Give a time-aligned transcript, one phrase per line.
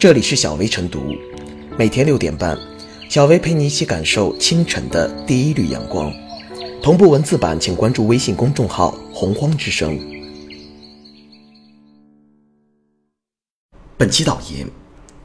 [0.00, 1.14] 这里是小薇晨读，
[1.76, 2.58] 每天六点半，
[3.10, 6.10] 小薇陪你一起感受清晨的第一缕阳光。
[6.82, 10.00] 同步文字版，请关注微信公众号“洪荒之声”。
[13.98, 14.66] 本期导言：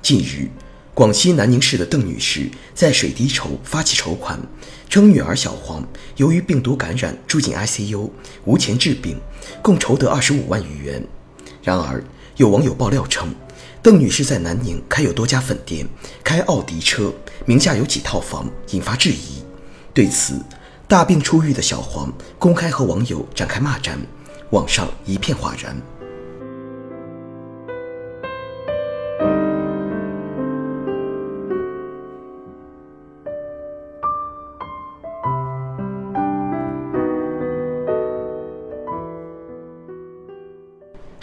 [0.02, 0.50] 近日，
[0.94, 4.38] 广西南宁市的邓女士在水滴筹发起筹款，
[4.89, 5.88] 称女儿小黄
[6.18, 8.10] 由于病毒感染住进 ICU，
[8.44, 9.16] 无钱治病，
[9.62, 11.02] 共筹得二十五万余元。
[11.64, 12.04] 然而，
[12.36, 13.34] 有网友爆料称，
[13.86, 15.88] 邓女士在南宁开有多家粉店，
[16.23, 17.13] 开奥迪车，
[17.45, 19.43] 名下有几套房，引发质疑。
[19.93, 20.41] 对此，
[20.88, 23.99] 大病初愈的小黄公开和网友展开骂战，
[24.49, 25.79] 网上一片哗然。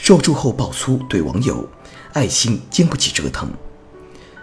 [0.02, 1.64] 受助后爆粗怼网友，
[2.12, 3.48] 爱心经不起折腾。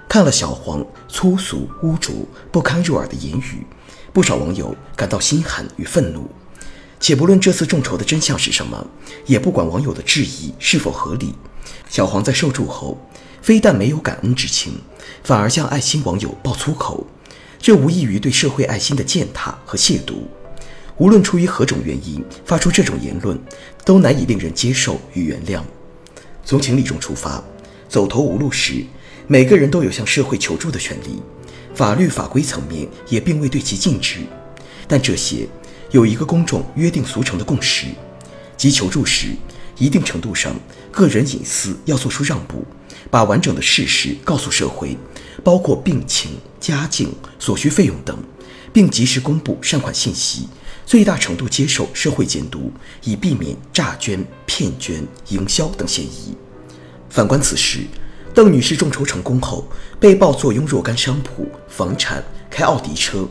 [0.08, 2.14] 看了小黄粗俗污浊、
[2.50, 3.68] 不堪入耳的言语，
[4.14, 6.30] 不少网友感到心寒与愤怒。
[7.02, 8.88] 且不论这次众筹的真相是什么，
[9.26, 11.36] 也不管网友的质疑是否合理，
[11.90, 12.98] 小黄在受助后，
[13.42, 14.80] 非但没有感恩之情，
[15.26, 17.06] 反而向爱心网友爆粗口，
[17.60, 20.22] 这无异于对社会爱心的践踏和亵渎。
[21.00, 23.40] 无论出于何种原因发出这种言论，
[23.86, 25.62] 都难以令人接受与原谅。
[26.44, 27.42] 从情理中出发，
[27.88, 28.84] 走投无路时，
[29.26, 31.22] 每个人都有向社会求助的权利，
[31.74, 34.20] 法律法规层面也并未对其禁止。
[34.90, 35.48] 但这些
[35.92, 37.86] 有一个公众约定俗成的共识，
[38.58, 39.28] 即求助时，
[39.78, 40.54] 一定程度上
[40.92, 42.66] 个人隐私要做出让步，
[43.10, 44.98] 把完整的事实告诉社会，
[45.46, 48.18] 包括病情、家境、所需费用等，
[48.74, 50.50] 并及时公布善款信息。
[50.90, 52.72] 最大程度接受社会监督，
[53.04, 56.36] 以避免诈捐、骗捐、营销等嫌疑。
[57.12, 57.82] 反观此时，
[58.34, 59.68] 邓女士众筹成功后，
[60.00, 63.28] 被曝坐拥若干商铺、房产，开奥迪车。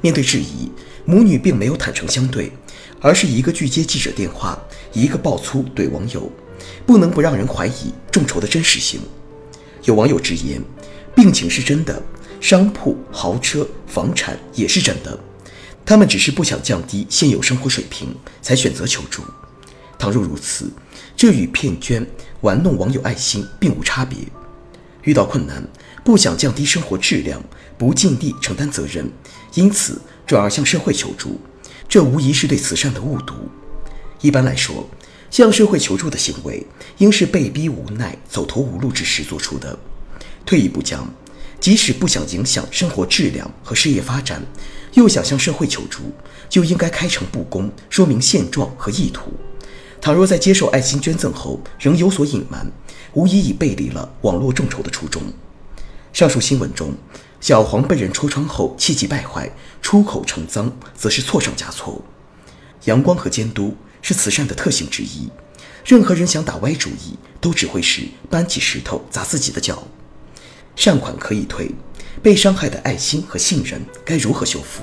[0.00, 0.70] 面对质疑，
[1.04, 2.52] 母女并没有坦诚相对，
[3.00, 4.56] 而是一个拒接记者电话，
[4.92, 6.30] 一个爆粗怼网友，
[6.86, 9.00] 不能不让人怀疑众筹的真实性。
[9.82, 10.62] 有网友直言，
[11.16, 12.00] 病情是真的，
[12.40, 15.18] 商铺、豪车、房产也是真的。
[15.84, 19.22] 他们只是不想降低现有生活水平，才选择求助。
[19.98, 20.70] 倘若如此，
[21.16, 22.06] 这与骗捐、
[22.40, 24.18] 玩弄网友爱心并无差别。
[25.02, 25.66] 遇到困难，
[26.04, 27.42] 不想降低生活质量，
[27.76, 29.10] 不尽力承担责任，
[29.54, 31.40] 因此转而向社会求助，
[31.88, 33.34] 这无疑是对慈善的误读。
[34.20, 34.88] 一般来说，
[35.30, 36.66] 向社会求助的行为，
[36.98, 39.78] 应是被逼无奈、走投无路之时做出的。
[40.44, 41.12] 退一步讲，
[41.60, 44.42] 即使不想影响生活质量和事业发展，
[44.94, 46.00] 又想向社会求助，
[46.48, 49.30] 就应该开诚布公，说明现状和意图。
[50.00, 52.66] 倘若在接受爱心捐赠后仍有所隐瞒，
[53.12, 55.22] 无疑已背离了网络众筹的初衷。
[56.14, 56.94] 上述新闻中，
[57.42, 62.02] 小黄被人戳穿后气急败坏，出口成脏，则是错上加错。
[62.84, 65.28] 阳光和监督是慈善的特性之一，
[65.84, 69.86] 任何人想打歪主意，都只会是搬起石头砸自己的脚。
[70.76, 71.70] 善款可以退，
[72.22, 74.82] 被伤害的爱心和信任该如何修复？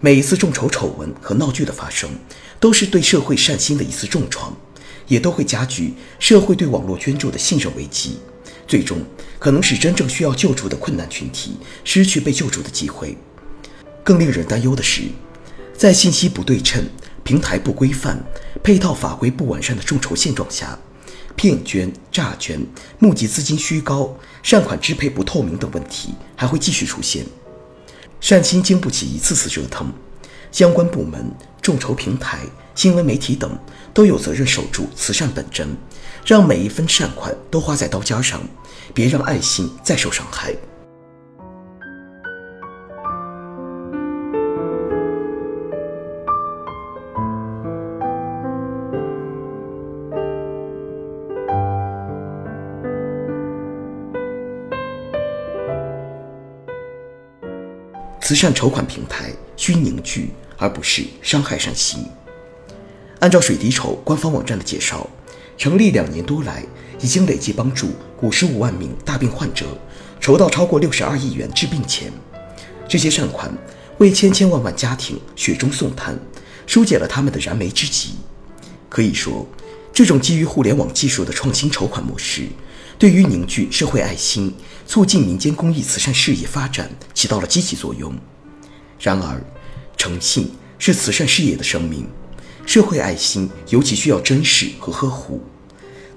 [0.00, 2.10] 每一次众筹丑闻和闹剧的发生，
[2.58, 4.56] 都是对社会善心的一次重创，
[5.06, 8.18] 也都会加剧社会对网络捐助的信任危机，
[8.66, 8.98] 最终
[9.38, 13.16] 可能使真正需要救助的困难群体失去被救助的机会。
[14.02, 15.02] 更令人担忧的是，
[15.76, 16.84] 在信息不对称、
[17.22, 18.18] 平台不规范、
[18.62, 20.78] 配套法规不完善的众筹现状下。
[21.42, 22.64] 骗捐、诈捐、
[23.00, 27.26] 募集资金虚高、善款支配不透明等问题还会继续出现，
[28.20, 29.92] 善心经不起一次次折腾，
[30.52, 31.28] 相关部门、
[31.60, 32.38] 众筹平台、
[32.76, 33.58] 新闻媒体等
[33.92, 35.76] 都有责任守住慈善本真，
[36.24, 38.40] 让每一分善款都花在刀尖上，
[38.94, 40.54] 别让爱心再受伤害。
[58.22, 62.06] 慈善筹款平台需凝聚，而不是伤害善心。
[63.18, 65.10] 按照水滴筹官方网站的介绍，
[65.58, 66.64] 成立两年多来，
[67.00, 67.88] 已经累计帮助
[68.20, 69.66] 五十五万名大病患者
[70.20, 72.12] 筹到超过六十二亿元治病钱。
[72.88, 73.52] 这些善款
[73.98, 76.16] 为千千万万家庭雪中送炭，
[76.64, 78.14] 疏解了他们的燃眉之急。
[78.88, 79.44] 可以说，
[79.92, 82.46] 这种基于互联网技术的创新筹款模式。
[83.02, 84.54] 对于凝聚社会爱心、
[84.86, 88.14] 促进民间公益慈善事业发展起到了积极作用。
[89.00, 89.42] 然而，
[89.96, 92.06] 诚信是慈善事业的生命，
[92.64, 95.42] 社会爱心尤其需要珍视和呵护。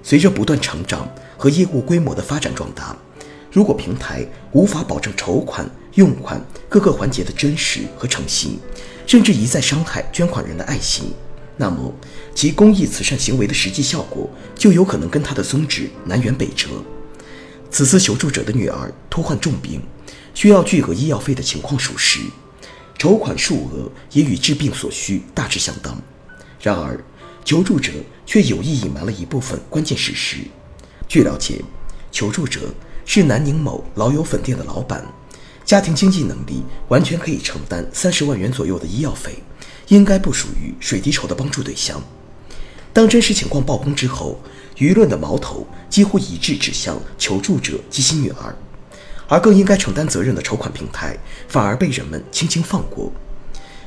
[0.00, 2.96] 随着不断成长和业务规模的发展壮大，
[3.50, 8.60] 如果平台无法保证筹款、用款各个环节的真实和诚信，
[9.08, 11.06] 甚至一再伤害捐款人的爱心，
[11.56, 11.92] 那么
[12.34, 16.68] 其公益慈善行为的实际效果就有可能跟他的宗旨南辕北辙。
[17.70, 19.82] 此次求助者的女儿突患重病，
[20.34, 22.20] 需要巨额医药费的情况属实，
[22.98, 26.00] 筹款数额也与治病所需大致相当。
[26.60, 27.02] 然而，
[27.44, 27.92] 求助者
[28.24, 30.38] 却有意隐瞒了一部分关键事实。
[31.08, 31.62] 据了解，
[32.10, 32.74] 求助者
[33.04, 35.04] 是南宁某老友粉店的老板，
[35.64, 39.42] 家庭经济能力完全可以承担三十万元左右的医药费，
[39.88, 42.02] 应该不属于水滴筹的帮助对象。
[42.92, 44.40] 当真实情况曝光之后，
[44.76, 48.56] 舆论的矛头几乎一致指向求助者及其女儿，
[49.28, 51.16] 而更应该承担责任的筹款平台
[51.48, 53.12] 反而被人们轻轻放过。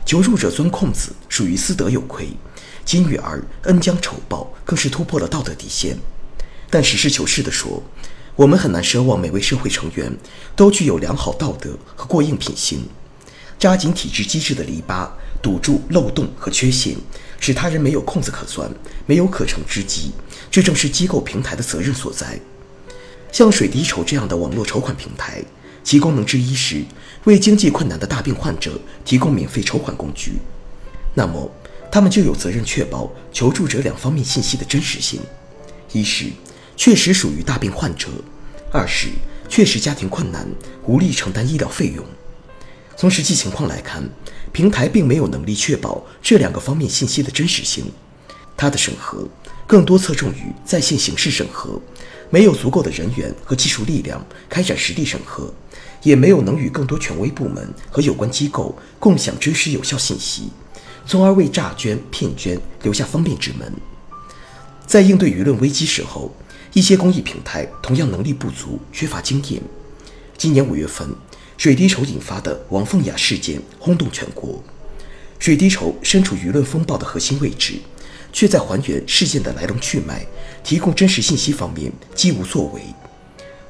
[0.05, 2.29] 求助者钻空子属于私德有亏，
[2.85, 5.97] 其女儿恩将仇报更是突破了道德底线。
[6.69, 7.83] 但实事求是地说，
[8.35, 10.15] 我们很难奢望每位社会成员
[10.55, 12.87] 都具有良好道德和过硬品行。
[13.59, 15.09] 扎紧体制机制的篱笆，
[15.41, 16.95] 堵住漏洞和缺陷，
[17.39, 18.69] 使他人没有空子可钻，
[19.05, 20.11] 没有可乘之机，
[20.51, 22.39] 这正是机构平台的责任所在。
[23.31, 25.43] 像水滴筹这样的网络筹款平台，
[25.83, 26.83] 其功能之一是
[27.25, 30.33] 为经济困难的大病患者提供免费筹款工具。
[31.15, 31.51] 那么，
[31.91, 35.19] 他们就有责任确保求助者两方面信息的真实性。
[35.91, 36.25] 一是。
[36.77, 38.07] 确实属于大病患者，
[38.71, 39.09] 二是
[39.49, 40.47] 确实家庭困难，
[40.85, 42.05] 无力承担医疗费用。
[42.99, 44.03] 从实际情况来看，
[44.51, 47.85] 平台并没有能力确保这两个方面信息的真实性。
[48.57, 49.25] 它的审核
[49.65, 51.81] 更多侧重于在线形式审核，
[52.29, 55.49] 没有足够的人员和技术力量开展实地审核，
[56.03, 60.49] 也没有能与更多权威部门和有关机构共享真实有效信息，
[61.05, 63.73] 从而为诈捐骗捐留下方便之门。
[64.85, 66.35] 在应对舆论危机时候。
[66.73, 69.59] 一些公益平台同样能力不足，缺乏经验。
[70.37, 71.09] 今年五月份，
[71.59, 74.63] 水滴筹引发的王凤雅事件轰动全国。
[75.39, 77.73] 水滴筹身处舆论风暴的核心位置，
[78.31, 80.25] 却在还原事件的来龙去脉、
[80.63, 82.81] 提供真实信息方面几无作为。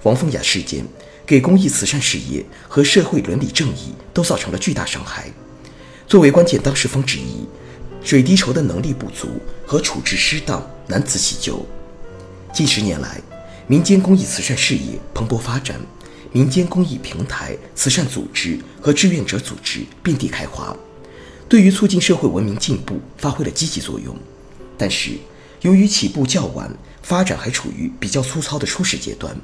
[0.03, 0.86] 王凤雅事件
[1.25, 5.27] 给公益慈善事业和社会伦理正义都造成了巨大伤害。
[6.06, 7.47] 作为关键当事方之一，
[8.03, 9.30] 水滴筹的能力不足
[9.65, 11.65] 和处置失当，难辞其咎。
[12.53, 13.19] 近十年来，
[13.65, 15.81] 民间公益慈善事业蓬勃发展，
[16.31, 20.75] 民间公益平台、慈善组织和志愿者组织遍地开花，
[21.47, 24.15] 对于促进社会文明进步发挥了积极作用。
[24.77, 25.11] 但是，
[25.61, 26.71] 由于起步较晚，
[27.01, 29.35] 发展还处于比较粗糙的初始阶段，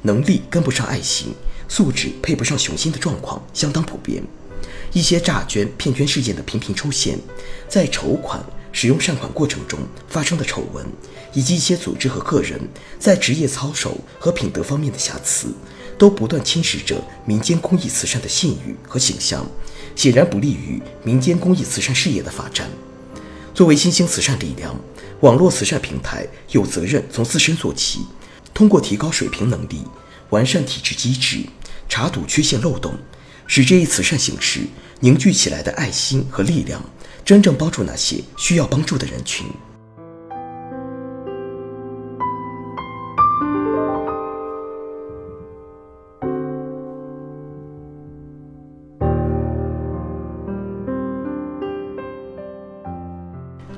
[0.00, 1.34] 能力跟不上爱心，
[1.68, 4.22] 素质配不上雄心的状况相当普遍。
[4.92, 7.18] 一些诈捐骗捐事件的频频出现，
[7.68, 8.42] 在筹款。
[8.74, 9.78] 使用善款过程中
[10.08, 10.86] 发生的丑闻，
[11.34, 12.58] 以及一些组织和个人
[12.98, 15.48] 在职业操守和品德方面的瑕疵，
[16.02, 19.46] 都不断侵蚀着民间公益慈善的信誉和形象，
[19.94, 22.68] 显然不利于民间公益慈善事业的发展。
[23.54, 24.74] 作为新兴慈善力量，
[25.20, 28.00] 网络慈善平台有责任从自身做起，
[28.52, 29.84] 通过提高水平能力、
[30.30, 31.44] 完善体制机制、
[31.88, 32.92] 查堵缺陷漏洞，
[33.46, 34.62] 使这一慈善形式
[34.98, 36.82] 凝聚起来的爱心和力量。
[37.24, 39.46] 真正帮助那些需要帮助的人群。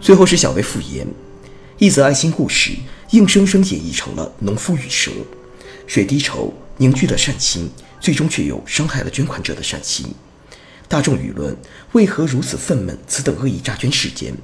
[0.04, 1.06] 最后是小薇复言，
[1.78, 2.72] 一则爱心故事
[3.12, 5.10] 硬生生演绎成了农夫与蛇，
[5.86, 7.70] 水滴筹凝聚了善心，
[8.02, 10.04] 最终却又伤害了捐款者的善心。
[10.88, 11.56] 大众舆论
[11.92, 14.34] 为何如此愤懑此等恶意诈捐事件？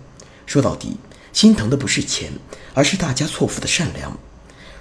[0.46, 0.96] 说到底，
[1.30, 2.32] 心疼的不是钱，
[2.72, 4.18] 而是大家错付的善良。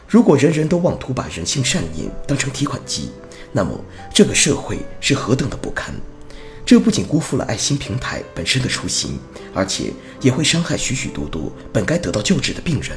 [0.08, 3.12] 如果人人都妄图把人性善念当成提款机，
[3.52, 3.78] 那么
[4.14, 5.94] 这个社会是何等的不堪！
[6.70, 9.18] 这不仅辜负了爱心平台本身的初心，
[9.56, 12.96] 而且也会伤害许许多多本该得到救治的病人。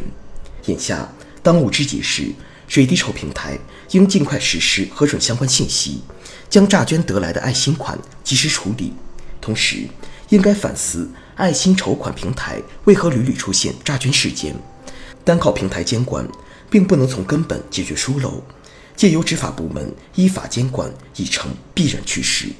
[0.66, 1.10] 眼下，
[1.42, 2.30] 当务之急是
[2.68, 3.58] 水滴筹平台
[3.92, 6.02] 应尽快实施核准相关信息。
[6.50, 8.92] 将诈捐得来的爱心款及时处理，
[9.40, 9.88] 同时
[10.28, 14.54] 应该反思爱心筹款平台为何屡屡出现诈捐事件。
[15.24, 16.28] 单靠平台监管，
[16.68, 18.44] 并不能从根本解决疏漏，
[18.94, 22.50] 借由执法部门依法监管已成必然趋势。